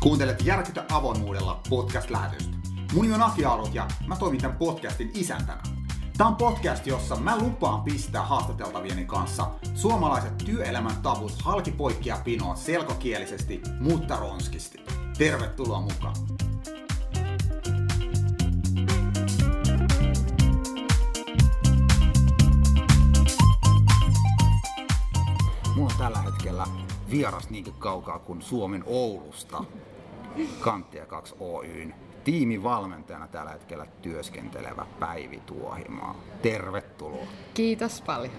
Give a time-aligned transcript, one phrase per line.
[0.00, 2.56] Kuuntelet Järkytä avoimuudella podcast-lähetystä.
[2.92, 5.62] Mun nimi on Aki Arut ja mä toimin tämän podcastin isäntänä.
[6.16, 12.56] Tämä on podcast, jossa mä lupaan pistää haastateltavieni kanssa suomalaiset työelämän tavut halki poikkia pinoon
[12.56, 14.78] selkokielisesti, mutta ronskisti.
[15.18, 16.16] Tervetuloa mukaan!
[25.76, 26.66] Mulla on tällä hetkellä
[27.10, 29.64] vieras niinkin kaukaa kuin Suomen Oulusta.
[30.60, 36.14] Kanttia 2 Oyn tiimivalmentajana tällä hetkellä työskentelevä Päivi Tuohimaa.
[36.42, 37.26] Tervetuloa.
[37.54, 38.32] Kiitos paljon.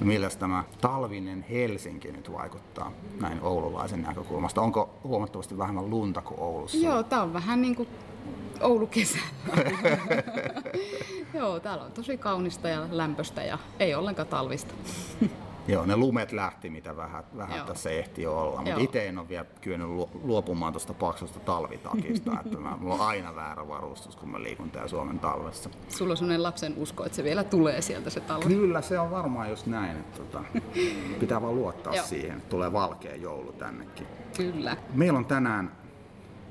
[0.00, 4.62] No milläs tämä talvinen Helsinki nyt vaikuttaa näin oululaisen näkökulmasta?
[4.62, 6.78] Onko huomattavasti vähemmän lunta kuin Oulussa?
[6.78, 7.88] Joo, tää on vähän niin kuin
[8.60, 9.26] Oulu kesällä.
[11.34, 14.74] Joo, täällä on tosi kaunista ja lämpöstä ja ei ollenkaan talvista.
[15.72, 17.66] Joo, ne lumet lähti, mitä vähän, vähän Joo.
[17.66, 18.62] tässä ehti olla.
[18.62, 19.88] Mutta itse en ole vielä kyennyt
[20.22, 22.32] luopumaan tuosta paksusta talvitakista.
[22.44, 25.70] että mä, mulla on aina väärä varustus, kun mä liikun täällä Suomen talvessa.
[25.88, 28.44] Sulla on sellainen lapsen usko, että se vielä tulee sieltä se talvi.
[28.44, 29.96] Kyllä, se on varmaan just näin.
[29.96, 30.44] Että tota,
[31.20, 34.06] pitää vaan luottaa siihen, että tulee valkea joulu tännekin.
[34.36, 34.76] Kyllä.
[34.94, 35.72] Meillä on tänään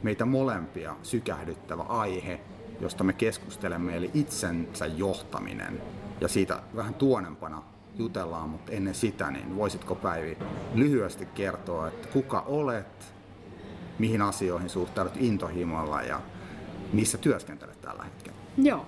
[0.04, 2.40] meitä molempia sykähdyttävä aihe,
[2.80, 5.82] josta me keskustelemme, eli itsensä johtaminen.
[6.22, 7.64] Ja siitä vähän tuonempana
[8.00, 10.38] jutellaan, mutta ennen sitä, niin voisitko Päivi
[10.74, 13.14] lyhyesti kertoa, että kuka olet,
[14.00, 16.22] mihin asioihin suhtaudut intohimolla ja
[16.94, 18.38] missä työskentelet tällä hetkellä?
[18.58, 18.86] Joo.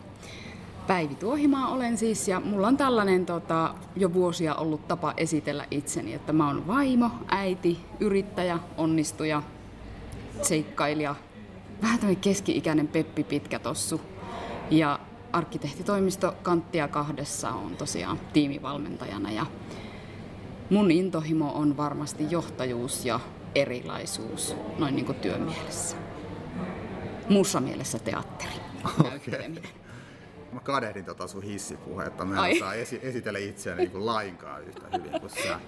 [0.87, 6.13] Päivi Tuohimaa olen siis ja mulla on tällainen tota, jo vuosia ollut tapa esitellä itseni,
[6.13, 9.43] että mä oon vaimo, äiti, yrittäjä, onnistuja,
[10.41, 11.15] seikkailija,
[11.81, 14.01] vähän tämmöinen keski-ikäinen Peppi Pitkä tossu.
[14.71, 14.99] Ja
[15.33, 19.45] arkkitehtitoimisto Kanttia kahdessa on tosiaan tiimivalmentajana ja
[20.69, 23.19] mun intohimo on varmasti johtajuus ja
[23.55, 25.97] erilaisuus noin niin kuin työmielessä.
[27.29, 28.51] Muussa mielessä teatteri.
[28.99, 29.53] Okay.
[30.51, 32.25] Mä kadehdin tota sun hissipuhetta.
[32.25, 35.59] Mä en saa esi- esitellä itseäni niin kuin lainkaan yhtä hyvin kuin sä.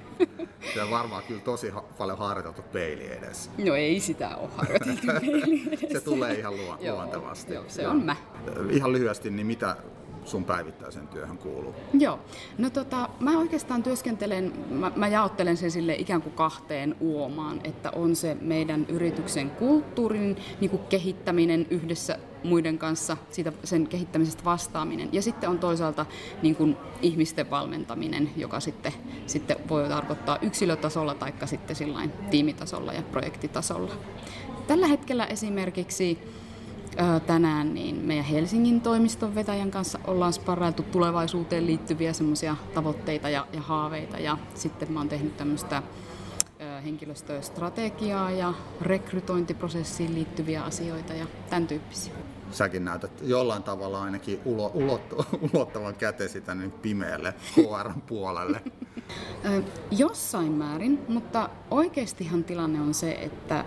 [0.73, 3.51] Se on varmaan kyllä tosi ha- paljon harjoiteltu peili edessä.
[3.65, 5.87] No ei sitä ole harjoiteltu peili edessä.
[5.99, 7.53] se tulee ihan luo- luontevasti.
[7.53, 8.15] Joo, se on mä.
[8.69, 9.75] Ihan lyhyesti, niin mitä
[10.25, 11.75] sun päivittäisen työhön kuuluu?
[11.93, 12.19] Joo,
[12.57, 17.91] no tota, mä oikeastaan työskentelen, mä, mä jaottelen sen sille ikään kuin kahteen uomaan, että
[17.91, 25.09] on se meidän yrityksen kulttuurin niin kuin kehittäminen yhdessä muiden kanssa, siitä, sen kehittämisestä vastaaminen.
[25.11, 26.05] Ja sitten on toisaalta
[26.41, 28.93] niin kuin ihmisten valmentaminen, joka sitten,
[29.27, 31.75] sitten voi tarkoittaa yksilötasolla tai sitten
[32.29, 33.91] tiimitasolla ja projektitasolla.
[34.67, 36.19] Tällä hetkellä esimerkiksi
[37.27, 43.61] tänään niin meidän Helsingin toimiston vetäjän kanssa ollaan sparrailtu tulevaisuuteen liittyviä semmoisia tavoitteita ja, ja
[43.61, 44.19] haaveita.
[44.19, 45.83] Ja sitten mä oon tehnyt tämmöistä
[46.85, 52.13] henkilöstöstrategiaa ja rekrytointiprosessiin liittyviä asioita ja tämän tyyppisiä.
[52.53, 58.61] Säkin näytät jollain tavalla ainakin ulo, ulottu, ulottavan kätesi tänne pimeälle HR-puolelle.
[59.91, 63.65] Jossain määrin, mutta oikeastihan tilanne on se, että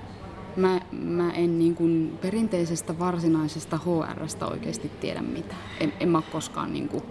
[0.56, 5.60] mä, mä en niin kuin perinteisestä varsinaisesta HRstä oikeasti tiedä mitään.
[5.80, 7.04] En, en mä ole koskaan niin kuin,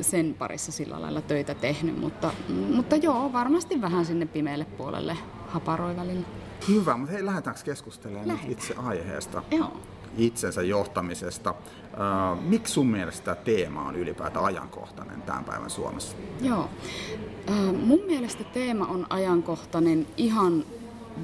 [0.00, 2.30] sen parissa sillä lailla töitä tehnyt, mutta,
[2.74, 5.16] mutta joo, varmasti vähän sinne pimeälle puolelle
[5.48, 6.26] haparoi välillä.
[6.68, 8.52] Hyvä, mutta hei, lähdetäänkö keskustelemaan Lähdetään.
[8.52, 9.42] itse aiheesta?
[9.50, 9.76] Joo.
[10.18, 11.50] Itsensä johtamisesta.
[11.50, 16.16] Uh, miksi sun mielestä tämä teema on ylipäätään ajankohtainen tämän päivän Suomessa?
[16.40, 16.68] Joo.
[17.48, 20.64] Uh, mun mielestä teema on ajankohtainen ihan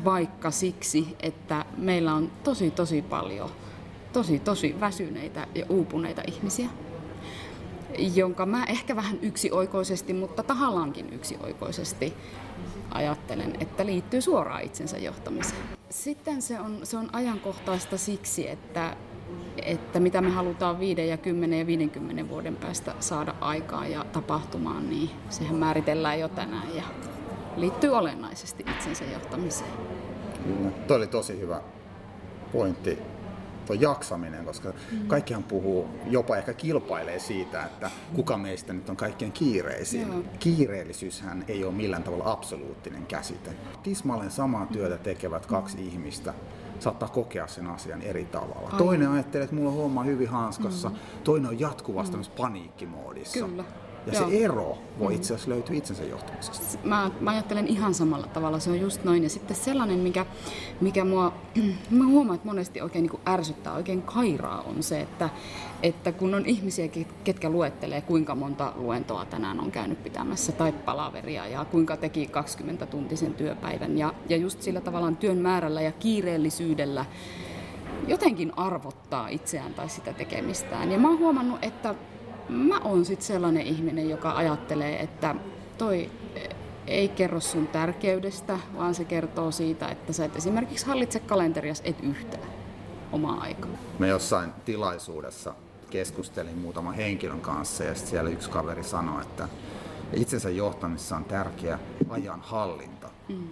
[0.04, 3.50] vaikka siksi, että meillä on tosi tosi paljon
[4.12, 6.68] tosi tosi väsyneitä ja uupuneita ihmisiä,
[7.98, 12.14] jonka mä ehkä vähän yksioikoisesti, mutta tahallaankin yksioikoisesti
[12.90, 15.62] ajattelen, että liittyy suoraan itsensä johtamiseen.
[15.90, 18.96] Sitten se on, se on ajankohtaista siksi, että,
[19.62, 24.90] että mitä me halutaan 5 ja 10 ja 50 vuoden päästä saada aikaa ja tapahtumaan,
[24.90, 26.82] niin sehän määritellään jo tänään ja
[27.56, 29.70] liittyy olennaisesti itsensä johtamiseen.
[30.44, 30.70] Kyllä.
[30.86, 31.60] Tuo oli tosi hyvä
[32.52, 32.98] pointti,
[33.66, 35.06] tuo jaksaminen, koska mm.
[35.06, 40.08] kaikkihan puhuu, jopa ehkä kilpailee siitä, että kuka meistä nyt on kaikkein kiireisin.
[40.08, 40.22] Joo.
[40.38, 43.50] Kiireellisyyshän ei ole millään tavalla absoluuttinen käsite.
[43.82, 45.82] Tismalleen samaa työtä tekevät kaksi mm.
[45.82, 46.34] ihmistä
[46.80, 48.66] saattaa kokea sen asian eri tavalla.
[48.66, 48.78] Aivan.
[48.78, 50.96] Toinen ajattelee, että mulla on homma hyvin hanskassa, mm.
[51.24, 52.24] toinen on jatkuvasti mm.
[52.36, 53.46] paniikkimoodissa.
[53.46, 53.64] Kyllä.
[54.06, 54.28] Ja Joo.
[54.28, 56.78] se ero voi itse asiassa löytyä itsensä johtamisesta.
[56.84, 59.22] Mä, mä ajattelen ihan samalla tavalla, se on just noin.
[59.22, 60.26] Ja sitten sellainen, mikä,
[60.80, 61.32] mikä mua,
[61.90, 65.30] mä huomaan, että monesti oikein niin ärsyttää, oikein kairaa on se, että,
[65.82, 66.88] että kun on ihmisiä,
[67.24, 72.86] ketkä luettelee, kuinka monta luentoa tänään on käynyt pitämässä tai palaveria ja kuinka teki 20
[72.86, 77.04] tuntisen työpäivän ja, ja just sillä tavallaan työn määrällä ja kiireellisyydellä
[78.06, 80.92] jotenkin arvottaa itseään tai sitä tekemistään.
[80.92, 81.94] Ja mä oon huomannut, että
[82.48, 85.34] mä oon sit sellainen ihminen, joka ajattelee, että
[85.78, 86.10] toi
[86.86, 91.96] ei kerro sun tärkeydestä, vaan se kertoo siitä, että sä et esimerkiksi hallitse kalenterias et
[92.02, 92.48] yhtään
[93.12, 93.70] omaa aikaa.
[93.98, 95.54] Me jossain tilaisuudessa
[95.90, 99.48] keskustelin muutaman henkilön kanssa ja sitten siellä yksi kaveri sanoi, että
[100.12, 101.78] itsensä johtamisessa on tärkeä
[102.08, 103.08] ajan hallinta.
[103.28, 103.48] Mm.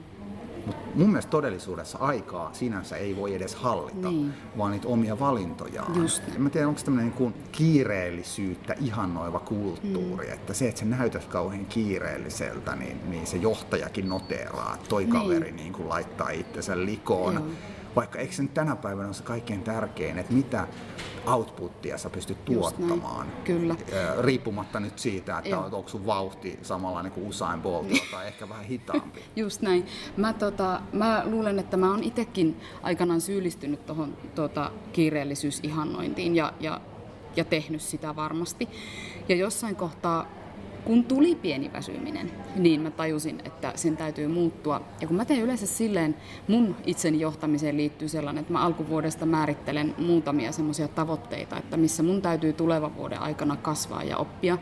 [0.67, 4.35] Mutta mun mielestä todellisuudessa aikaa sinänsä ei voi edes hallita, niin.
[4.59, 6.03] vaan niitä omia valintojaan.
[6.03, 10.33] Just En mä tiedä, onko se tämmöinen niin kiireellisyyttä ihannoiva kulttuuri, mm.
[10.33, 15.13] että se, että sä näytät kauhean kiireelliseltä, niin, niin se johtajakin noteeraa, että toi niin.
[15.13, 17.35] kaveri niin kuin laittaa itsensä likoon.
[17.35, 17.45] Joo.
[17.97, 20.67] Vaikka eikö se nyt tänä päivänä ole se kaikkein tärkein, että mitä
[21.27, 23.27] outputtia sä pystyt tuottamaan.
[23.45, 23.77] Kyllä.
[24.21, 25.65] Riippumatta nyt siitä, että Joo.
[25.73, 29.23] onko sun vauhti samanlainen kuin Usain Boltilla tai ehkä vähän hitaampi.
[29.37, 29.87] Just näin.
[30.17, 36.81] Mä, tota, mä luulen, että mä oon itsekin aikanaan syyllistynyt tuohon tota, kiireellisyysihannointiin ja, ja,
[37.37, 38.69] ja tehnyt sitä varmasti.
[39.29, 40.27] Ja jossain kohtaa
[40.85, 44.81] kun tuli pieni väsyminen, niin mä tajusin, että sen täytyy muuttua.
[45.01, 46.17] Ja kun mä teen yleensä silleen,
[46.49, 52.23] mun itseni johtamiseen liittyy sellainen, että mä alkuvuodesta määrittelen muutamia semmoisia tavoitteita, että missä mun
[52.23, 54.59] täytyy tulevan vuoden aikana kasvaa ja oppia,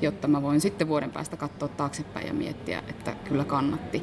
[0.00, 4.02] jotta mä voin sitten vuoden päästä katsoa taaksepäin ja miettiä, että kyllä kannatti.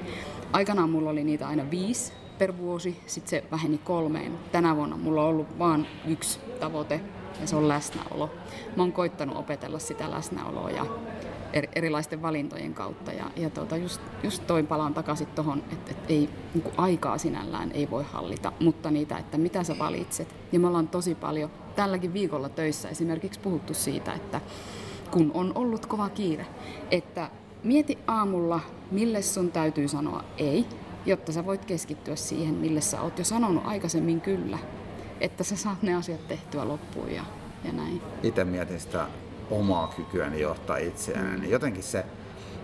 [0.54, 4.32] Aikanaan mulla oli niitä aina viisi per vuosi, sitten se väheni kolmeen.
[4.52, 7.02] Tänä vuonna mulla on ollut vain yksi tavoite,
[7.42, 8.30] ja se on läsnäolo.
[8.76, 10.86] Mä oon koittanut opetella sitä läsnäoloa ja
[11.54, 13.12] erilaisten valintojen kautta.
[13.12, 17.72] Ja, ja tuota, just, just toi palaan takaisin tuohon, että, että ei, niin aikaa sinällään
[17.72, 20.36] ei voi hallita, mutta niitä, että mitä sä valitset.
[20.52, 24.42] Ja me ollaan tosi paljon tälläkin viikolla töissä esimerkiksi puhuttu siitä, että
[25.12, 26.46] kun on ollut kova kiire,
[26.92, 27.30] että
[27.64, 28.60] mieti aamulla,
[28.92, 30.66] mille sun täytyy sanoa ei,
[31.06, 34.60] jotta sä voit keskittyä siihen, mille sä oot jo sanonut aikaisemmin kyllä,
[35.22, 37.24] että sä saat ne asiat tehtyä loppuun ja,
[37.64, 38.02] ja näin.
[38.24, 39.08] Itse mietin sitä
[39.52, 41.42] omaa kykyäni johtaa itseäni, mm.
[41.42, 42.06] niin jotenkin se,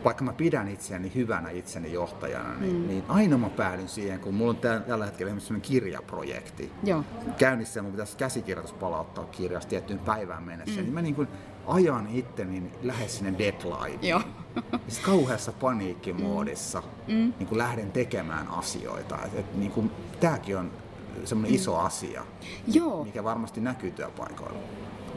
[0.04, 2.88] vaikka mä pidän itseäni hyvänä itseni johtajana, niin, mm.
[2.88, 7.04] niin aina mä päädyn siihen, kun mulla on tällä hetkellä sellainen kirjaprojekti Joo.
[7.38, 10.84] käynnissä ja mun pitäisi käsikirjoitus palauttaa kirjasta tiettyyn päivään mennessä, mm.
[10.84, 11.28] niin mä niin kuin
[11.68, 14.08] ajan itteni lähes sinne deadline.
[14.08, 14.22] Joo.
[14.88, 17.34] Sitten kauheassa paniikkimoodissa mm.
[17.40, 19.18] niin kuin lähden tekemään asioita.
[19.26, 20.72] Et, et, niin kuin, tääkin on
[21.24, 21.56] semmoinen mm.
[21.56, 22.26] iso asia,
[22.68, 23.04] Joo.
[23.04, 24.60] mikä varmasti näkyy työpaikoilla.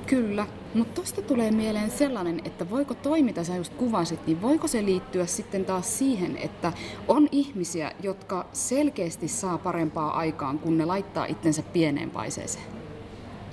[0.09, 4.69] Kyllä, mutta tuosta tulee mieleen sellainen, että voiko toi, mitä sä just kuvasit, niin voiko
[4.69, 6.73] se liittyä sitten taas siihen, että
[7.09, 12.65] on ihmisiä, jotka selkeästi saa parempaa aikaan, kun ne laittaa itsensä pieneen paiseeseen?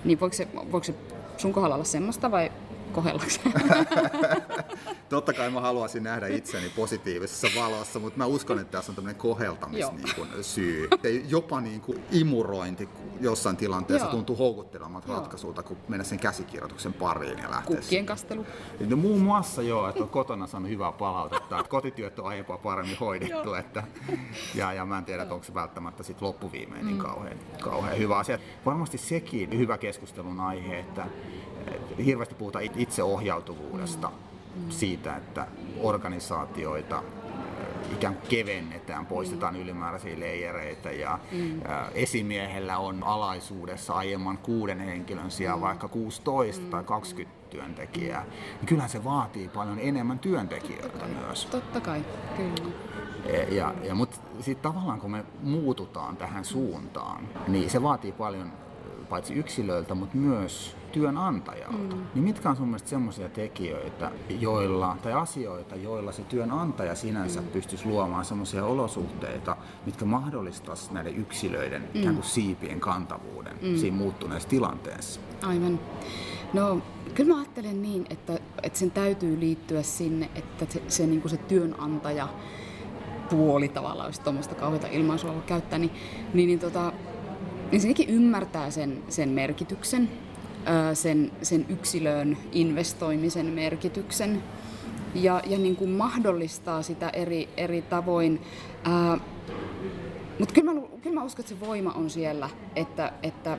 [0.06, 0.94] Niin voiko se, voiko se
[1.38, 2.52] sun kohdalla olla semmoista vai
[2.94, 3.54] kohellakseen?
[5.10, 9.20] Totta kai mä haluaisin nähdä itseni positiivisessa valossa, mutta mä uskon, että tässä on tämmöinen
[9.20, 10.90] koheltamissyy.
[11.04, 12.90] Niin jopa niin kuin imurointi
[13.22, 14.12] jossain tilanteessa Joo.
[14.12, 17.78] tuntuu houkuttelemat ratkaisulta, kun mennä sen käsikirjoituksen pariin ja lähteä.
[17.78, 18.46] Kukkien kastelu.
[18.88, 22.98] No muun muassa joo, että on kotona saanut hyvää palautetta, että kotityöt on aiempaa paremmin
[23.00, 23.54] hoidettu.
[23.54, 23.84] että,
[24.56, 27.02] ja, ja mä en tiedä, onko se välttämättä sit loppuviimein niin mm.
[27.02, 28.40] kauhean, kauhean hyvä asia.
[28.66, 31.06] Varmasti sekin hyvä keskustelun aihe, että
[32.06, 34.14] hirveästi puhutaan itseohjautuvuudesta, mm.
[34.70, 35.48] Siitä, että
[35.82, 37.04] organisaatioita
[37.94, 39.62] ikään kuin kevennetään, poistetaan mm.
[39.62, 41.62] ylimääräisiä leijereitä ja mm.
[41.94, 45.64] esimiehellä on alaisuudessa aiemman kuuden henkilön sijaan mm.
[45.64, 46.70] vaikka 16 mm.
[46.70, 51.46] tai 20 työntekijää, niin kyllähän se vaatii paljon enemmän työntekijöitä Totta myös.
[51.46, 52.06] Totta kai,
[52.38, 52.72] kyllä.
[53.26, 58.52] E, ja, ja, mutta sitten tavallaan kun me muututaan tähän suuntaan, niin se vaatii paljon
[59.10, 61.96] paitsi yksilöiltä, mutta myös työnantajalta.
[61.96, 62.04] Mm.
[62.14, 67.48] Niin mitkä on sun mielestä semmoisia tekijöitä, joilla, tai asioita, joilla se työnantaja sinänsä mm.
[67.48, 72.02] pystyisi luomaan semmoisia olosuhteita, mitkä mahdollistaisi näiden yksilöiden mm.
[72.02, 73.78] ikään kuin siipien kantavuuden mm.
[73.78, 75.20] siinä muuttuneessa tilanteessa?
[75.42, 75.80] Aivan.
[76.54, 76.82] No,
[77.14, 81.30] kyllä mä ajattelen niin, että, että sen täytyy liittyä sinne, että se, se, niin kuin
[81.30, 82.28] se työnantaja
[83.30, 85.92] puoli tavallaan, jos tuommoista kauheita ilmaisua käyttää, niin,
[86.34, 86.94] niin, niin tota,
[87.72, 90.10] niin sekin ymmärtää sen, sen merkityksen,
[90.94, 94.44] sen, sen yksilöön investoimisen merkityksen
[95.16, 98.42] ja, ja niin kuin mahdollistaa sitä eri, eri tavoin.
[100.40, 103.58] Mutta kyllä mä, kyllä mä uskon, että se voima on siellä, että, että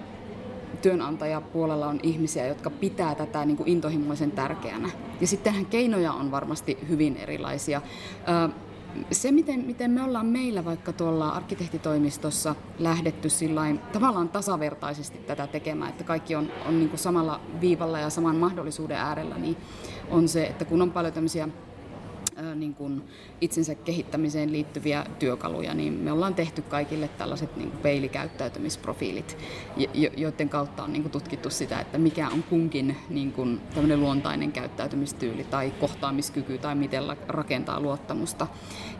[0.82, 4.90] työnantajapuolella on ihmisiä, jotka pitää tätä niin kuin intohimoisen tärkeänä.
[5.20, 7.82] Ja sittenhän keinoja on varmasti hyvin erilaisia.
[9.12, 15.90] Se, miten, miten me ollaan meillä vaikka tuolla arkkitehtitoimistossa lähdetty sillain, tavallaan tasavertaisesti tätä tekemään,
[15.90, 19.56] että kaikki on, on niin samalla viivalla ja saman mahdollisuuden äärellä, niin
[20.10, 21.48] on se, että kun on paljon tämmöisiä
[22.54, 23.02] niin kuin
[23.40, 29.38] itsensä kehittämiseen liittyviä työkaluja, niin me ollaan tehty kaikille tällaiset niin kuin peilikäyttäytymisprofiilit,
[30.16, 33.60] joiden kautta on niin kuin tutkittu sitä, että mikä on kunkin niin kuin
[33.96, 38.46] luontainen käyttäytymistyyli tai kohtaamiskyky tai miten rakentaa luottamusta.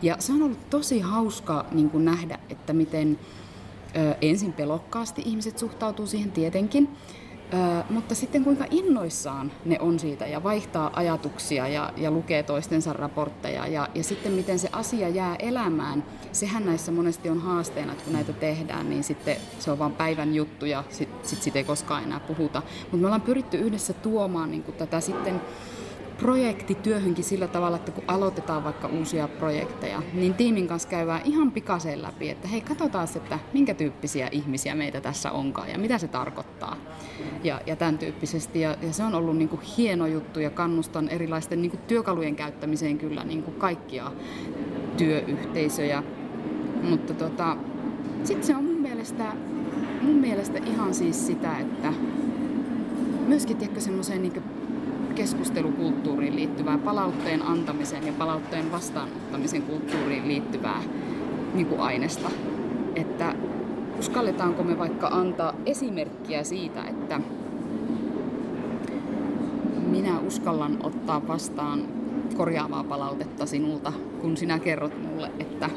[0.01, 3.19] Ja se on ollut tosi hauska niin kuin nähdä, että miten
[4.21, 6.89] ensin pelokkaasti ihmiset suhtautuu siihen tietenkin,
[7.53, 12.93] Ö, mutta sitten kuinka innoissaan ne on siitä ja vaihtaa ajatuksia ja, ja lukee toistensa
[12.93, 16.03] raportteja ja, ja sitten miten se asia jää elämään.
[16.31, 20.35] Sehän näissä monesti on haasteena, että kun näitä tehdään, niin sitten se on vain päivän
[20.35, 22.61] juttu ja sitten sit siitä ei koskaan enää puhuta.
[22.81, 25.41] Mutta me ollaan pyritty yhdessä tuomaan niin tätä sitten
[26.17, 32.01] projektityöhönkin sillä tavalla, että kun aloitetaan vaikka uusia projekteja, niin tiimin kanssa käydään ihan pikaisen
[32.01, 36.77] läpi, että hei, katsotaan, että minkä tyyppisiä ihmisiä meitä tässä onkaan ja mitä se tarkoittaa.
[37.43, 38.61] Ja, ja tämän tyyppisesti.
[38.61, 42.35] Ja, ja se on ollut niin kuin hieno juttu ja kannustan erilaisten niin kuin työkalujen
[42.35, 44.11] käyttämiseen kyllä niin kuin kaikkia
[44.97, 46.03] työyhteisöjä.
[46.83, 47.57] Mutta tota,
[48.23, 49.33] sitten se on mun mielestä,
[50.01, 51.93] mun mielestä ihan siis sitä, että
[53.27, 54.43] myöskin tiedätkö semmoiseen niin
[55.17, 60.83] keskustelukulttuuriin liittyvää, palautteen antamisen ja palautteen vastaanottamisen kulttuuriin liittyvää
[61.53, 62.31] niin kuin aineesta.
[62.95, 63.35] Että
[63.99, 67.21] uskalletaanko me vaikka antaa esimerkkiä siitä, että
[69.87, 71.83] minä uskallan ottaa vastaan
[72.37, 75.69] korjaavaa palautetta sinulta, kun sinä kerrot mulle, että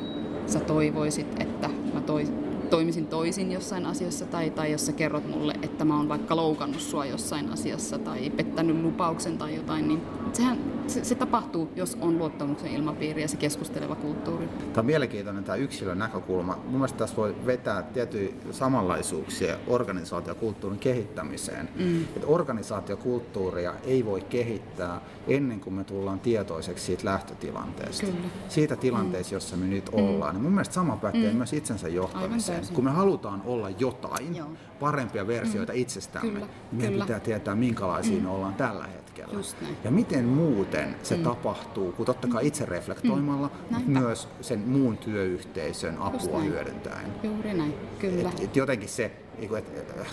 [0.47, 5.54] sä toivoisit, että mä toisin toimisin toisin jossain asiassa tai, tai jos sä kerrot mulle,
[5.62, 10.58] että mä oon vaikka loukannut sua jossain asiassa tai pettänyt lupauksen tai jotain, niin sehän
[10.90, 14.49] se, se tapahtuu, jos on luottamuksen ilmapiiri ja se keskusteleva kulttuuri.
[14.49, 16.59] Tämä on mielenkiintoinen tämä yksilön näkökulma.
[16.64, 21.68] Mun mielestä tässä voi vetää tiettyjä samanlaisuuksia organisaatiokulttuurin kehittämiseen.
[21.76, 22.02] Mm.
[22.02, 28.06] Että organisaatiokulttuuria ei voi kehittää ennen kuin me tullaan tietoiseksi siitä lähtötilanteesta.
[28.06, 28.28] Kyllä.
[28.49, 29.37] Siitä tilanteesta, mm.
[29.37, 29.99] jossa me nyt mm.
[29.99, 30.37] ollaan.
[30.37, 31.37] Ja mun mielestä sama pätee mm.
[31.37, 32.64] myös itsensä johtamiseen.
[32.73, 34.49] Kun me halutaan olla jotain, Joo.
[34.80, 35.78] parempia versioita mm.
[35.78, 36.47] itsestämme, Kyllä.
[36.47, 37.04] niin meidän Kyllä.
[37.04, 38.23] pitää tietää, minkälaisia mm.
[38.23, 39.76] me ollaan tällä hetkellä hetkellä.
[39.85, 41.22] Ja miten muuten se mm.
[41.22, 43.76] tapahtuu, kun totta kai itse reflektoimalla, mm.
[43.76, 47.06] mutta myös sen muun työyhteisön apua hyödyntäen.
[47.22, 48.28] Juuri näin, kyllä.
[48.28, 49.56] Et, et jotenkin se Niinku,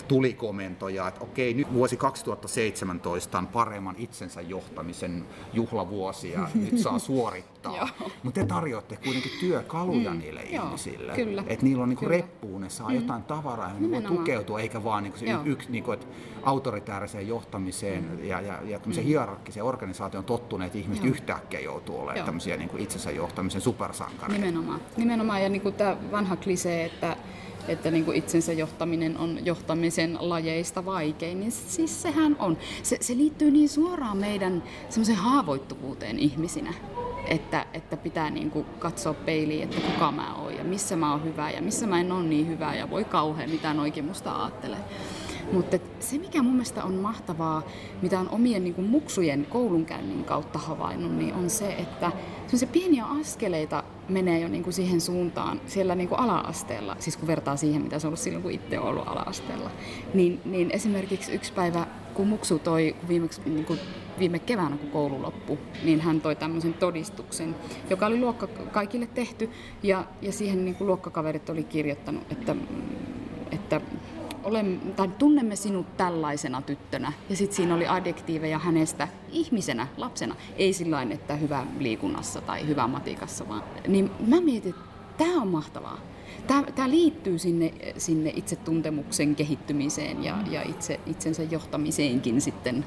[0.08, 6.98] tuli komentoja, että okei, nyt vuosi 2017 on paremman itsensä johtamisen juhlavuosi ja nyt saa
[7.08, 7.88] suorittaa.
[8.22, 11.12] Mutta te tarjoatte kuitenkin työkaluja mm, niille joo, ihmisille.
[11.46, 12.94] Että niillä on niinku reppuun, ne saa mm.
[12.94, 15.94] jotain tavaraa, johon voi tukeutua, eikä vaan niinku yksi niinku,
[16.42, 18.24] autoritääriseen johtamiseen mm.
[18.24, 18.92] ja, ja, ja mm.
[18.92, 21.14] hierarkkiseen organisaation tottuneet ihmiset joo.
[21.14, 24.44] yhtäkkiä joutuu olemaan tämmöisiä niinku itsensä johtamisen supersankareita.
[24.44, 24.80] Nimenomaan.
[24.96, 27.16] Nimenomaan ja niinku tämä vanha klisee, että
[27.68, 32.58] että niin kuin itsensä johtaminen on johtamisen lajeista vaikein, niin siis sehän on.
[32.82, 36.74] Se, se liittyy niin suoraan meidän semmoiseen haavoittuvuuteen ihmisinä,
[37.28, 41.24] että, että pitää niin kuin katsoa peiliin, että kuka mä oon ja missä mä oon
[41.24, 44.80] hyvä ja missä mä en ole niin hyvä ja voi kauhean, mitä noikin musta ajattelee.
[45.52, 47.62] Mutta se, mikä mun mielestä on mahtavaa,
[48.02, 52.12] mitä on omien niin kuin muksujen koulunkäynnin kautta havainnut, niin on se, että
[52.54, 57.26] se pieniä askeleita menee jo niin kuin siihen suuntaan siellä niin kuin ala-asteella, siis kun
[57.26, 59.70] vertaa siihen, mitä se on ollut silloin, kun itse on ollut ala-asteella.
[60.14, 63.78] Niin, niin esimerkiksi yksi päivä, kun Muksu toi kun viimeksi, niin kuin
[64.18, 67.54] viime keväänä, kun koulu loppui, niin hän toi tämmöisen todistuksen,
[67.90, 69.50] joka oli luokka kaikille tehty,
[69.82, 72.56] ja, ja siihen niin kuin luokkakaverit oli kirjoittanut, että,
[74.48, 77.12] olen, tai tunnemme sinut tällaisena tyttönä.
[77.30, 80.36] Ja sitten siinä oli adjektiiveja hänestä ihmisenä, lapsena.
[80.56, 83.62] Ei sillä että hyvä liikunnassa tai hyvä matikassa, vaan.
[83.88, 84.82] Niin mä mietin, että
[85.18, 85.98] tämä on mahtavaa.
[86.46, 92.84] Tämä liittyy sinne, sinne itsetuntemuksen kehittymiseen ja, ja itse, itsensä johtamiseenkin sitten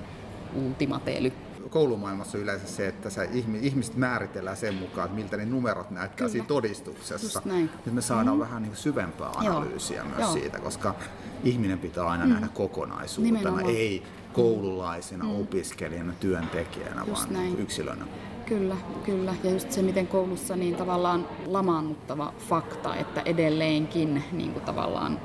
[0.55, 1.31] ultimateely
[1.69, 3.23] koulumaailmassa yleensä se, että sä,
[3.61, 6.31] ihmiset määritellään sen mukaan, että miltä ne numerot näyttää Kyllä.
[6.31, 7.41] siinä todistuksessa.
[7.45, 8.41] Nyt me saadaan mm.
[8.41, 10.05] vähän niin syvempää analyysiä Joo.
[10.05, 10.33] myös Joo.
[10.33, 10.95] siitä, koska
[11.43, 12.31] ihminen pitää aina mm.
[12.31, 13.75] nähdä kokonaisuutena, Nimenomaan.
[13.75, 14.03] ei
[14.33, 15.41] koululaisena, mm.
[15.41, 17.59] opiskelijana, työntekijänä, just vaan näin.
[17.59, 18.05] yksilönä.
[18.45, 19.35] Kyllä, kyllä.
[19.43, 25.19] Ja just se, miten koulussa niin tavallaan lamaannuttava fakta, että edelleenkin niin kuin tavallaan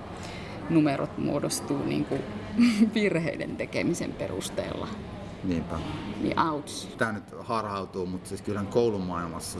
[0.70, 2.20] numerot muodostuu niin kuin
[2.94, 4.88] virheiden tekemisen perusteella
[5.44, 5.78] Niinpä.
[6.22, 6.96] Niin ouch.
[6.96, 9.58] Tämä nyt harhautuu, mutta siis kyllähän koulumaailmassa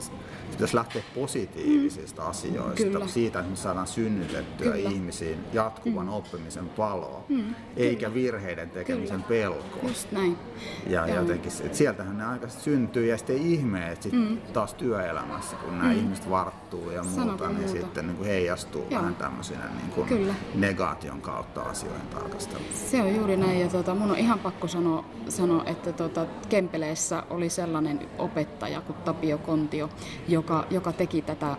[0.51, 2.27] pitäisi lähteä positiivisista mm.
[2.27, 2.83] asioista.
[2.83, 3.07] Kyllä.
[3.07, 4.89] Siitä, että me saadaan synnytettyä Kyllä.
[4.89, 6.13] ihmisiin jatkuvan mm.
[6.13, 7.55] oppimisen paloa, mm.
[7.75, 9.27] eikä virheiden tekemisen Kyllä.
[9.27, 9.87] pelkoa.
[9.87, 10.37] Just näin.
[10.87, 11.17] Ja Joo.
[11.17, 14.37] jotenkin, että sieltähän ne aika syntyy ja sitten ei ihme, että sit mm.
[14.53, 17.71] taas työelämässä, kun nämä ihmiset varttuu ja muuta, Sanoppa niin muuta.
[17.71, 19.01] sitten niin kuin heijastuu Joo.
[19.01, 20.33] vähän tämmöisenä niin kuin Kyllä.
[20.55, 22.63] negaation kautta asioihin tarkastella.
[22.73, 27.23] Se on juuri näin ja tota, mun on ihan pakko sanoa, sanoa että tota, Kempeleessä
[27.29, 29.89] oli sellainen opettaja kuin Tapio Kontio,
[30.27, 31.57] joka, joka teki tätä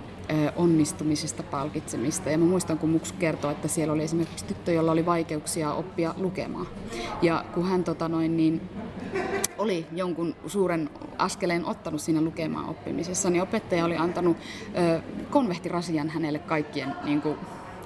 [0.57, 2.31] onnistumisesta palkitsemista.
[2.31, 6.15] Ja mä muistan, kun Muks kertoi, että siellä oli esimerkiksi tyttö, jolla oli vaikeuksia oppia
[6.17, 6.67] lukemaan.
[7.23, 8.69] Ja kun hän tota, noin, niin,
[9.59, 15.01] oli jonkun suuren askeleen ottanut siinä lukemaan oppimisessa, niin opettaja oli antanut ö,
[15.31, 17.37] konvehtirasian hänelle kaikkien, niin kuin,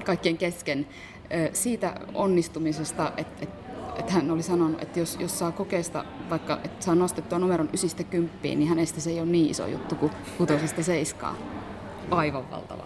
[0.05, 0.87] kaikkien kesken
[1.35, 3.51] ö, siitä onnistumisesta, että et,
[3.99, 8.05] et hän oli sanonut, että jos, jos saa kokeesta vaikka, että saa nostettua numeron ysistä
[8.05, 11.37] kymppiin, niin hänestä se ei ole niin iso juttu kuin kutosesta seiskaa.
[12.11, 12.82] Aivan valtavaa.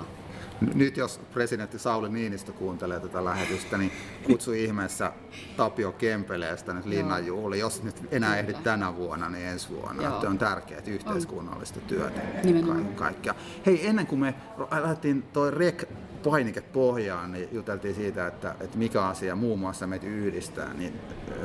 [0.75, 3.93] Nyt jos presidentti Sauli Niinistö kuuntelee tätä lähetystä, niin
[4.25, 5.13] kutsu ihmeessä
[5.57, 7.59] Tapio Kempeleestä nyt linnanjuhli.
[7.59, 10.03] Jos nyt enää ehdit tänä vuonna, niin ensi vuonna.
[10.03, 10.15] Joo.
[10.15, 12.21] Että on tärkeää yhteiskunnallista työtä.
[12.45, 12.87] Nimenomaan.
[12.87, 13.35] Kaikkea.
[13.67, 14.35] Hei, ennen kuin me
[14.71, 15.85] lähdettiin toi rek
[16.25, 20.93] painike pohjaan, niin juteltiin siitä, että, että mikä asia muun muassa meitä yhdistää, niin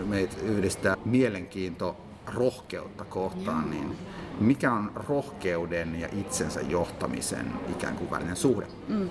[0.05, 1.97] meitä yhdistää mielenkiinto
[2.33, 3.97] rohkeutta kohtaan, niin
[4.39, 8.67] mikä on rohkeuden ja itsensä johtamisen ikään kuin välinen suhde?
[8.87, 9.09] Mm.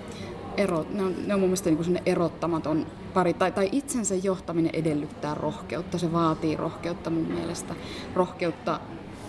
[0.57, 3.33] Ero, ne, on, ne on mun mielestä niin erottamaton pari.
[3.33, 5.97] Tai, tai itsensä johtaminen edellyttää rohkeutta.
[5.97, 7.75] Se vaatii rohkeutta mun mielestä.
[8.15, 8.79] Rohkeutta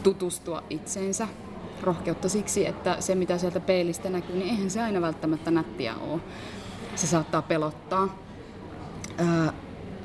[0.03, 1.29] tutustua itseensä.
[1.83, 6.21] Rohkeutta siksi, että se mitä sieltä peilistä näkyy, niin eihän se aina välttämättä nättiä ole.
[6.95, 8.19] Se saattaa pelottaa.
[9.21, 9.53] Öö,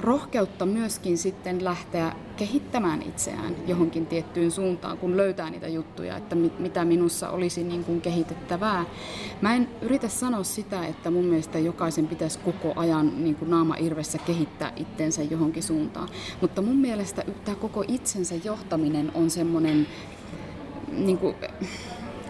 [0.01, 6.60] rohkeutta myöskin sitten lähteä kehittämään itseään johonkin tiettyyn suuntaan, kun löytää niitä juttuja, että mit,
[6.60, 8.86] mitä minussa olisi niin kuin kehitettävää.
[9.42, 13.75] Mä en yritä sanoa sitä, että mun mielestä jokaisen pitäisi koko ajan niin kuin naama
[13.80, 16.10] irvessä kehittää itsensä johonkin suuntaan.
[16.42, 19.88] Mutta mun mielestä tämä koko itsensä johtaminen on semmoinen
[20.92, 21.36] niin kuin,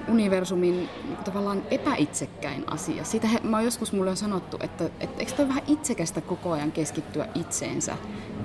[0.07, 0.89] universumin
[1.25, 3.03] tavallaan epäitsekkäin asia.
[3.03, 6.51] Sitä he, mä oon joskus mulle on sanottu, että, että eikö toi vähän itsekästä koko
[6.51, 7.97] ajan keskittyä itseensä.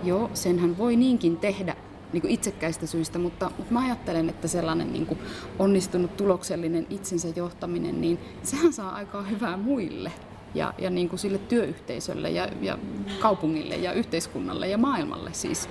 [0.05, 1.77] Joo, senhän voi niinkin tehdä
[2.13, 5.19] niin kuin itsekkäistä syistä, mutta, mutta mä ajattelen, että sellainen niin kuin
[5.59, 10.13] onnistunut tuloksellinen itsensä johtaminen, niin sehän saa aikaa hyvää muille
[10.55, 12.79] ja, ja niin kuin sille työyhteisölle ja, ja
[13.21, 15.69] kaupungille ja yhteiskunnalle ja maailmalle siis.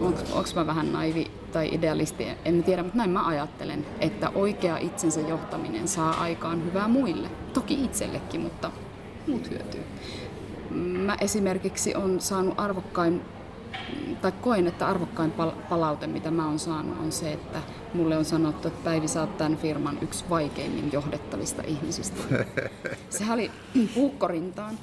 [0.00, 5.20] Onko mä vähän naivi tai idealisti, en tiedä, mutta näin mä ajattelen, että oikea itsensä
[5.20, 7.28] johtaminen saa aikaan hyvää muille.
[7.52, 8.70] Toki itsellekin, mutta
[9.26, 9.84] muut hyötyy.
[10.70, 13.22] Mä esimerkiksi on saanut arvokkain,
[14.22, 17.58] tai koen, että arvokkain pal- palaute, mitä mä oon saanut, on se, että
[17.94, 22.22] mulle on sanottu, että Päivi, sä oot tämän firman yksi vaikeimmin johdettavista ihmisistä.
[23.10, 23.50] Sehän oli
[23.94, 24.74] puukkorintaan.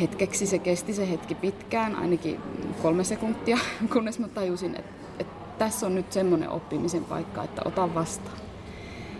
[0.00, 2.40] Hetkeksi se kesti se hetki pitkään, ainakin
[2.82, 3.58] kolme sekuntia,
[3.92, 5.03] kunnes mä tajusin, että
[5.58, 8.38] tässä on nyt semmoinen oppimisen paikka, että ota vastaan.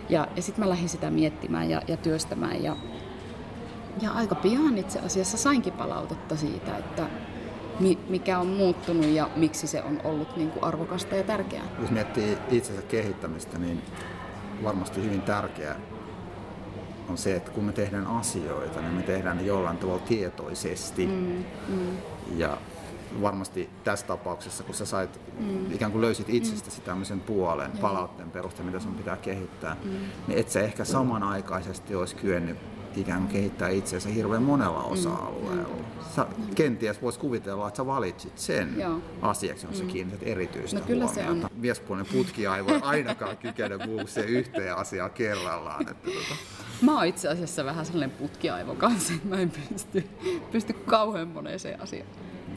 [0.09, 2.75] Ja, ja sitten mä lähdin sitä miettimään ja, ja työstämään ja,
[4.01, 7.03] ja aika pian itse asiassa sainkin palautetta siitä, että
[7.79, 11.65] mi, mikä on muuttunut ja miksi se on ollut niin kuin arvokasta ja tärkeää.
[11.81, 13.81] Jos miettii itsensä kehittämistä, niin
[14.63, 15.75] varmasti hyvin tärkeää
[17.09, 21.07] on se, että kun me tehdään asioita, niin me tehdään ne jollain tavalla tietoisesti.
[21.07, 21.97] Mm, mm.
[22.37, 22.57] Ja
[23.21, 25.71] varmasti tässä tapauksessa, kun sä sait, mm.
[25.71, 27.81] ikään kuin löysit itsestäsi tämmöisen puolen Joo.
[27.81, 29.91] palautteen perusteella, mitä sun pitää kehittää, mm.
[30.27, 32.57] niin et sä ehkä samanaikaisesti olisi kyennyt
[32.97, 35.75] ikään kuin kehittää itseänsä hirveän monella osa-alueella.
[36.15, 36.25] Sä
[36.55, 38.99] kenties voisi kuvitella, että sä valitsit sen Joo.
[39.21, 39.89] asiaksi, jossa mm.
[39.89, 41.47] kiinnität erityistä No kyllä se huomiota.
[41.53, 41.61] on.
[41.61, 45.81] Miespuolinen putkiaivo ei ainakaan kykene muukseen yhteen asiaan kerrallaan.
[45.81, 46.35] Että tota.
[46.81, 50.09] Mä oon itse asiassa vähän sellainen putkiaivo kanssa, että mä en pysty,
[50.51, 52.07] pysty kauhean moneeseen asiaan.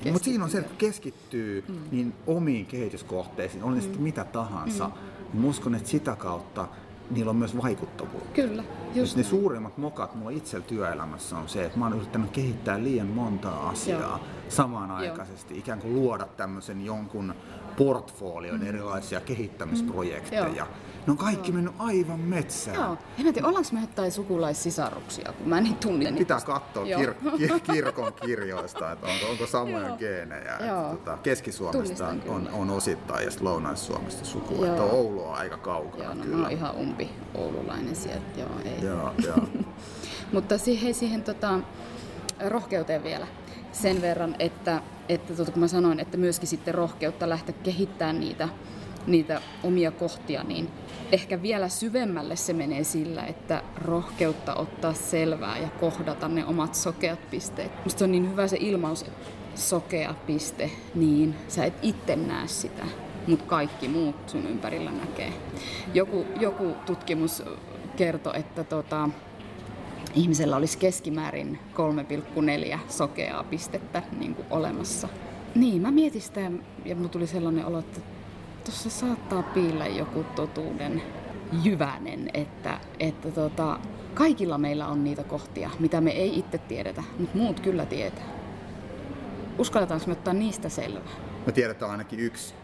[0.05, 1.75] Mutta siinä on se, että kun keskittyy mm.
[1.91, 4.93] niin omiin kehityskohteisiin, on ne sitten mitä tahansa, mm.
[5.33, 6.69] niin uskon, että sitä kautta
[7.11, 8.29] niillä on myös vaikuttavuutta.
[8.35, 12.83] Kyllä, just ne suurimmat mokat mulla itsellä työelämässä on se, että mä oon yrittänyt kehittää
[12.83, 14.21] liian montaa asiaa Joo.
[14.49, 15.59] Samanaikaisesti, Joo.
[15.59, 17.35] ikään kuin luoda tämmöisen jonkun
[17.79, 18.67] portfolion mm.
[18.67, 20.49] erilaisia kehittämisprojekteja.
[20.57, 20.69] Joo.
[21.07, 22.77] Ne on kaikki mennyt aivan metsään.
[22.77, 22.99] Joo.
[23.19, 26.13] En mä tiedä, ollaanko me jotain sukulaissisaruksia, kun mä en niitä tunne.
[26.13, 29.97] Pitää katsoa kir- kir- kirkon kirjoista, että onko, onko samoja Joo.
[29.97, 30.59] geenejä.
[30.67, 30.93] Joo.
[30.93, 32.51] Että, tota, Keski-Suomesta on, kyllä.
[32.53, 34.67] on osittain ja Lounais-Suomesta sukua.
[34.67, 34.67] Joo.
[34.67, 36.43] Että Oulu on aika kaukana Joo, no mä kyllä.
[36.43, 38.85] oon ihan umpi oululainen sieltä, joo ei.
[38.85, 39.49] Joo, joo.
[40.33, 41.61] Mutta siihen, siihen tota,
[42.49, 43.27] rohkeuteen vielä
[43.73, 48.49] sen verran, että, että tota, kun mä sanoin, että myöskin sitten rohkeutta lähteä kehittämään niitä
[49.09, 50.69] niitä omia kohtia, niin
[51.13, 57.31] ehkä vielä syvemmälle se menee sillä, että rohkeutta ottaa selvää ja kohdata ne omat sokeat
[57.31, 57.85] pisteet.
[57.85, 62.85] Musta on niin hyvä se ilmaus, että sokea piste, niin sä et itse näe sitä,
[63.27, 65.33] mutta kaikki muut sun ympärillä näkee.
[65.95, 67.43] Joku, joku tutkimus
[67.97, 69.09] kertoi, että tota,
[70.15, 71.59] ihmisellä olisi keskimäärin
[72.73, 75.09] 3,4 sokeaa pistettä niin kuin olemassa.
[75.55, 76.51] Niin, mä mietin sitä
[76.85, 78.01] ja mulla tuli sellainen olo, että
[78.65, 81.03] tuossa saattaa piillä joku totuuden
[81.63, 83.79] jyvänen, että, että tota,
[84.15, 88.29] kaikilla meillä on niitä kohtia, mitä me ei itse tiedetä, mutta muut kyllä tietää.
[89.59, 91.13] Uskalletaanko me ottaa niistä selvää?
[91.47, 92.55] Me tiedetään ainakin yksi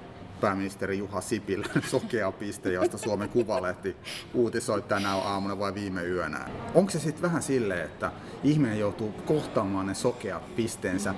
[0.41, 3.97] pääministeri Juha Sipilä sokea piste, josta Suomen Kuvalehti
[4.35, 6.49] uutisoi tänä aamuna vai viime yönä.
[6.75, 8.13] Onko se sitten vähän silleen, että
[8.45, 11.15] ihminen joutuu kohtaamaan ne sokeat pisteensä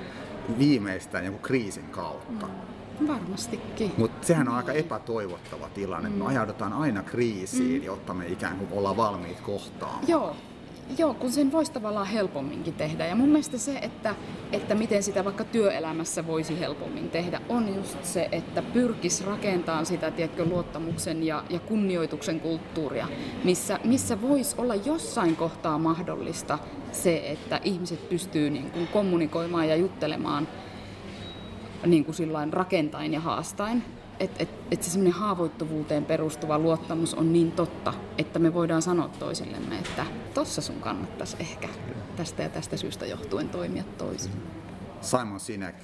[0.59, 2.46] viimeistään joku kriisin kautta?
[3.09, 3.92] Varmastikin.
[3.96, 6.09] Mutta sehän on aika epätoivottava tilanne.
[6.09, 6.14] Mm.
[6.14, 7.87] Me ajaudutaan aina kriisiin, mm.
[7.87, 10.09] jotta me ikään kuin ollaan valmiit kohtaamaan.
[10.09, 10.37] Joo,
[10.99, 13.07] Joo, kun sen voisi tavallaan helpomminkin tehdä.
[13.07, 14.14] Ja mun mielestä se, että,
[14.53, 20.11] että miten sitä vaikka työelämässä voisi helpommin tehdä, on just se, että pyrkisi rakentamaan sitä
[20.11, 23.09] tiedätkö, luottamuksen ja, ja kunnioituksen kulttuuria,
[23.44, 26.59] missä, missä voisi olla jossain kohtaa mahdollista
[26.92, 30.49] se, että ihmiset pystyy niin kuin kommunikoimaan ja juttelemaan
[31.87, 33.83] niin kuin rakentain ja haastain
[34.20, 39.09] että et, et se semmoinen haavoittuvuuteen perustuva luottamus on niin totta, että me voidaan sanoa
[39.09, 41.68] toisillemme, että tossa sun kannattaisi ehkä
[42.16, 44.33] tästä ja tästä syystä johtuen toimia toisin.
[45.00, 45.76] Simon Sinek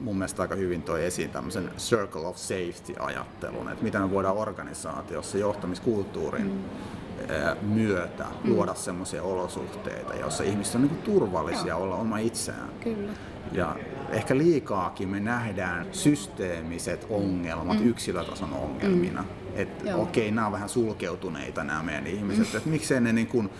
[0.00, 5.38] mun mielestä aika hyvin toi esiin tämmöisen circle of safety-ajattelun, että miten me voidaan organisaatiossa
[5.38, 7.68] johtamiskulttuurin mm.
[7.68, 8.50] myötä mm.
[8.50, 11.82] luoda semmoisia olosuhteita, joissa ihmiset on niin turvallisia Joo.
[11.82, 12.68] olla oma itseään.
[12.80, 13.12] Kyllä.
[13.52, 13.76] Ja
[14.10, 17.86] ehkä liikaakin me nähdään systeemiset ongelmat mm.
[17.86, 19.22] yksilötason ongelmina.
[19.22, 19.60] Mm.
[19.60, 22.56] Että okei, okay, nämä on vähän sulkeutuneita nämä meidän ihmiset, mm.
[22.56, 23.50] että miksei ne niin kuin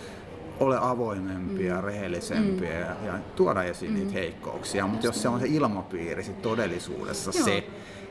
[0.59, 1.83] ole avoimempia, mm.
[1.83, 2.79] rehellisempiä mm.
[2.79, 3.97] ja, ja tuoda esiin mm.
[3.97, 4.87] niitä heikkouksia.
[4.87, 7.45] Mutta jos se on se ilmapiiri sit todellisuudessa Joo.
[7.45, 7.63] se,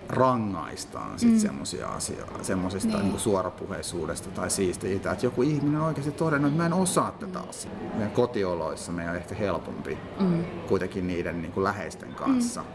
[0.08, 1.38] rangaistaan sit mm.
[1.38, 3.08] semmoisia asioita, semmoisesta niin.
[3.08, 7.40] niin suorapuheisuudesta tai siitä, että joku ihminen on oikeasti todennut, että mä en osaa tätä
[7.40, 7.74] asiaa.
[7.94, 10.44] Meidän kotioloissa meidän on ehkä helpompi mm.
[10.68, 12.66] kuitenkin niiden niin kuin läheisten kanssa mm.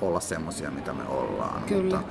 [0.00, 1.62] olla semmoisia, mitä me ollaan.
[1.62, 2.02] Kyllä.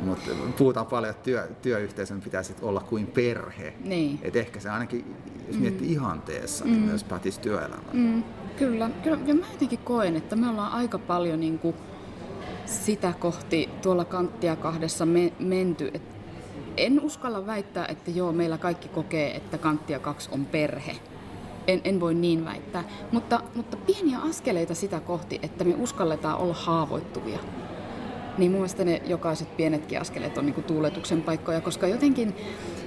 [0.00, 3.74] Mutta, mutta puhutaan paljon, että työ, työyhteisön pitäisi olla kuin perhe.
[3.84, 4.18] Niin.
[4.22, 5.16] Et ehkä se ainakin,
[5.48, 5.92] jos miettii mm.
[5.92, 6.84] ihanteessa, niin mm.
[6.84, 7.96] myös pätisi työelämään.
[7.96, 8.22] Mm.
[8.56, 8.90] Kyllä.
[9.02, 9.18] Kyllä.
[9.26, 11.76] Ja mä jotenkin koen, että me ollaan aika paljon niin kuin
[12.66, 15.90] sitä kohti tuolla kanttia kahdessa me, menty.
[15.94, 16.02] Et
[16.76, 20.96] en uskalla väittää, että joo, meillä kaikki kokee, että kanttia kaksi on perhe.
[21.66, 26.54] En, en voi niin väittää, mutta, mutta pieniä askeleita sitä kohti, että me uskalletaan olla
[26.54, 27.38] haavoittuvia.
[28.38, 32.34] Niin mun mielestä ne jokaiset pienetkin askeleet on niinku tuuletuksen paikkoja, koska jotenkin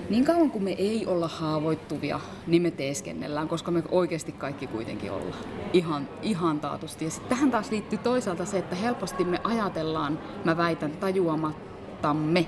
[0.09, 5.11] niin kauan kuin me ei olla haavoittuvia, niin me teeskennellään, koska me oikeasti kaikki kuitenkin
[5.11, 5.43] ollaan.
[5.73, 7.05] Ihan, ihan taatusti.
[7.05, 12.47] Ja sitten tähän taas liittyy toisaalta se, että helposti me ajatellaan, mä väitän tajuamattamme,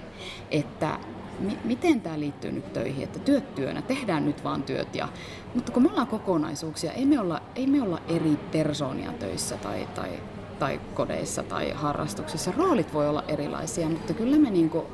[0.52, 1.00] että
[1.39, 4.95] mi- miten tämä liittyy nyt töihin, että työt työnä, tehdään nyt vaan työt.
[4.95, 5.08] Ja,
[5.56, 9.88] mutta kun me ollaan kokonaisuuksia, ei me olla, ei me olla eri persoonia töissä tai,
[9.95, 10.10] tai,
[10.60, 12.54] tai kodeissa tai harrastuksissa.
[12.58, 14.86] Roolit voi olla erilaisia, mutta kyllä me niinku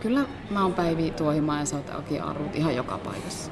[0.00, 3.50] Kyllä mä oon Päivi Tuohimaa ja sä oot Aki Arut ihan joka paikassa.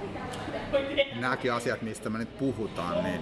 [1.20, 3.20] Nämäkin asiat, mistä me nyt puhutaan, niin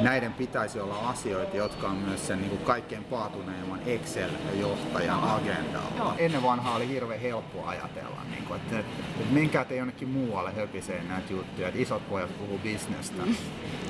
[0.00, 6.14] näiden pitäisi olla asioita, jotka on myös sen niin kuin kaikkein paatuneimman Excel-johtajan agendalla.
[6.18, 11.08] Ennen vanhaa oli hirveän helppo ajatella, niin kuin, että, että menkää te jonnekin muualle höpiseen
[11.08, 13.22] näitä juttuja, että isot pojat puhuu bisnestä.
[13.22, 13.34] Mm.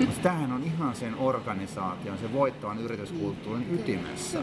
[0.00, 4.38] Mutta tämähän on ihan sen organisaation, se voittavan yrityskulttuurin ytimessä.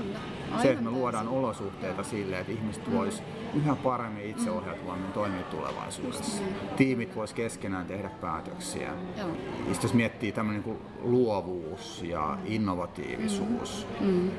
[0.62, 3.24] Se, että me luodaan olosuhteita sille, että ihmiset vois
[3.56, 6.44] yhä paremmin itseohjautuvammin toimia tulevaisuudessa.
[6.78, 8.94] Tiimit vois keskenään tehdä päätöksiä.
[9.18, 9.30] Joo.
[9.84, 14.30] jos miettii tämmöinen niin luovuus ja innovatiivisuus, mm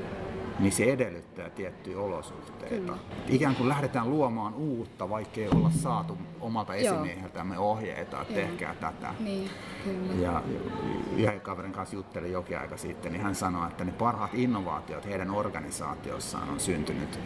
[0.59, 2.75] niin se edellyttää tiettyjä olosuhteita.
[2.75, 2.97] Kyllä.
[3.27, 8.47] Ikään kuin lähdetään luomaan uutta, vaikkei olla saatu omalta esimieheltämme ohjeita, että Joo.
[8.47, 9.13] tehkää tätä.
[9.19, 9.49] Niin,
[9.83, 10.13] kyllä.
[10.21, 10.43] Ja
[11.17, 15.31] yhden kaverin kanssa juttelin jokin aika sitten, niin hän sanoi, että ne parhaat innovaatiot heidän
[15.31, 17.19] organisaatiossaan on syntynyt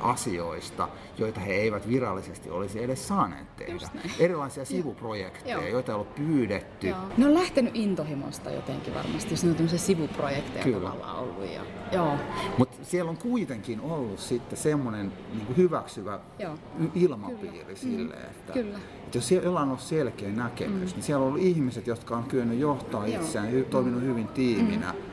[0.00, 0.88] asioista,
[1.18, 3.88] joita he eivät virallisesti olisi edes saaneet tehdä.
[4.18, 5.66] Erilaisia sivuprojekteja, Joo.
[5.66, 6.88] joita ei ollut pyydetty.
[6.88, 6.98] Joo.
[7.16, 10.90] Ne on lähtenyt intohimosta jotenkin varmasti, jos ne on sivuprojekteja Kyllä.
[10.90, 11.52] tavallaan ollut.
[11.52, 11.60] Ja,
[11.92, 12.16] joo.
[12.58, 16.54] Mut siellä on kuitenkin ollut sitten semmoinen niin hyväksyvä Joo.
[16.94, 17.74] ilmapiiri Kyllä.
[17.74, 18.30] sille, mm.
[18.30, 18.78] että, Kyllä.
[19.04, 20.96] että jos siellä on ollut selkeä näkemys, mm.
[20.96, 23.64] niin siellä on ollut ihmiset, jotka on kyennyt johtaa itseään, Joo.
[23.64, 24.08] toiminut mm.
[24.08, 24.92] hyvin tiiminä.
[24.92, 25.10] Mm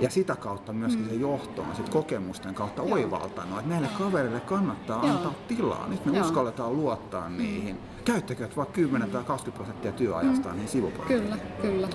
[0.00, 1.08] Ja sitä kautta myöskin mm.
[1.08, 2.92] se johto on sit kokemusten kautta Joo.
[2.94, 5.16] oivaltanut, että näille kavereille kannattaa Joo.
[5.16, 5.88] antaa tilaa.
[5.88, 6.26] Nyt me Joo.
[6.26, 7.38] uskalletaan luottaa mm.
[7.38, 7.78] niihin.
[8.04, 10.56] Käyttäkö vaikka 10 tai 20 prosenttia työajasta mm.
[10.56, 11.22] niin sivuprojektiin.
[11.22, 11.88] Kyllä, kyllä.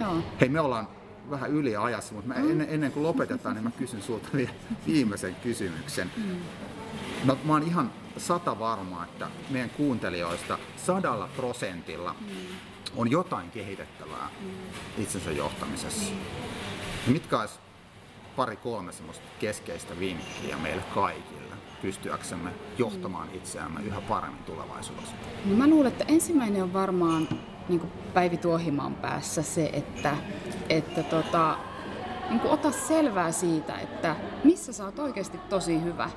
[0.00, 0.14] Joo.
[0.40, 0.88] Hei, me ollaan
[1.30, 2.50] vähän yli ajassa, mutta mä mm.
[2.50, 4.50] ennen, ennen kuin lopetetaan, niin mä kysyn sulta vielä
[4.86, 6.10] viimeisen kysymyksen.
[7.24, 12.36] No, mä oon ihan sata varma, että meidän kuuntelijoista sadalla prosentilla mm.
[12.96, 14.30] on jotain kehitettävää
[14.98, 16.12] itsensä johtamisessa.
[16.12, 17.12] Mm.
[17.12, 17.54] Mitkä olisi
[18.36, 25.14] pari kolme semmoista keskeistä vinkkiä meille kaikille pystyäksemme johtamaan itseämme yhä paremmin tulevaisuudessa?
[25.44, 27.28] No mä luulen, että ensimmäinen on varmaan
[27.70, 30.16] niin Päivi Tuohimaan päässä se, että,
[30.68, 31.56] että tota,
[32.30, 36.10] niin ota selvää siitä, että missä sä oot oikeasti tosi hyvä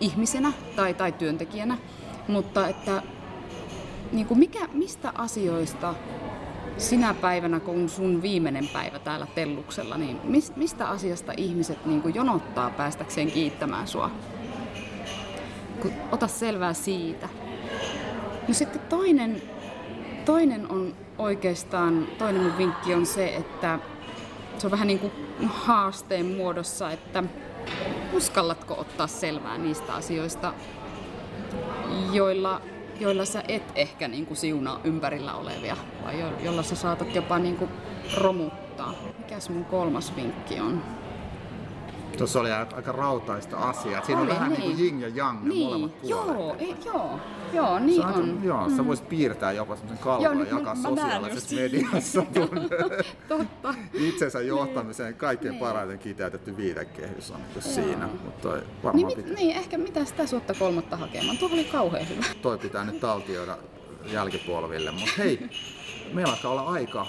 [0.00, 1.78] ihmisenä tai, tai työntekijänä,
[2.28, 3.02] mutta että
[4.12, 5.94] niin kuin mikä, mistä asioista
[6.76, 10.20] sinä päivänä, kun sun viimeinen päivä täällä telluksella, niin
[10.56, 14.10] mistä asiasta ihmiset niin kuin jonottaa päästäkseen kiittämään sua?
[16.12, 17.28] Ota selvää siitä.
[18.48, 19.42] No sitten toinen,
[20.24, 23.78] toinen on oikeastaan, toinen mun vinkki on se, että
[24.58, 25.12] se on vähän niin kuin
[25.48, 27.24] haasteen muodossa, että
[28.12, 30.54] uskallatko ottaa selvää niistä asioista,
[32.12, 32.60] joilla,
[33.00, 37.38] joilla sä et ehkä niin kuin siunaa ympärillä olevia, vai jo, jolla sä saatat jopa
[37.38, 37.70] niin kuin
[38.16, 38.94] romuttaa.
[39.18, 40.82] Mikäs mun kolmas vinkki on?
[42.18, 44.04] Tuossa oli aika rautaista asiaa.
[44.04, 44.60] Siinä oli, on vähän niin.
[44.60, 45.66] niin kuin yin ja yang niin.
[45.66, 46.26] molemmat puolet.
[46.26, 47.20] Joo, ei, joo,
[47.52, 48.40] joo, niin sä, on.
[48.44, 48.76] Joo, mm.
[48.76, 52.22] sä voisit piirtää jopa semmoisen kalvon ja jakaa mä, sosiaalisessa mediassa
[53.28, 53.74] Totta.
[53.94, 55.60] itsensä johtamiseen kaikkein niin.
[55.60, 58.08] parhaiten kiteytetty viitekehys on niin siinä.
[58.24, 58.48] Mutta
[58.84, 61.38] varmaan niin, mit, niin, ehkä mitä sitä suotta kolmatta hakemaan.
[61.38, 62.24] Tuo oli kauhean hyvä.
[62.42, 63.58] Toi pitää nyt taltioida
[64.12, 64.90] jälkipolville.
[64.90, 65.48] Mutta hei,
[66.12, 67.06] meillä alkaa olla aika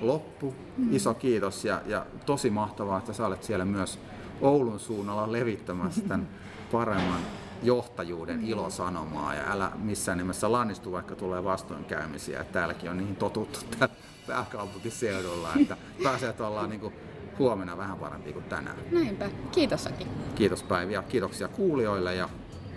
[0.00, 0.54] loppu.
[0.76, 0.96] Mm.
[0.96, 3.98] Iso kiitos ja, ja tosi mahtavaa, että sä olet siellä myös
[4.40, 6.28] Oulun suunnalla levittämässä tämän
[6.72, 7.20] paremman
[7.62, 12.44] johtajuuden ilosanomaa ja älä missään nimessä lannistu, vaikka tulee vastoinkäymisiä.
[12.44, 13.94] Täälläkin on niihin totuttu täällä
[14.26, 16.94] pääkaupunkiseudulla, että pääsee ollaan niin kuin
[17.38, 18.76] huomenna vähän parempi kuin tänään.
[18.92, 19.30] Näinpä.
[19.52, 20.06] Kiitos Aki.
[20.34, 22.28] Kiitos Päivi ja kiitoksia kuulijoille ja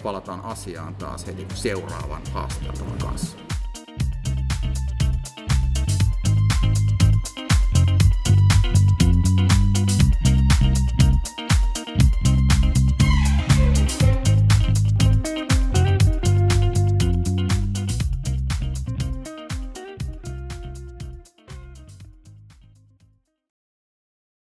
[0.04, 3.52] palataan asiaan taas heti seuraavan haasteltavan kanssa.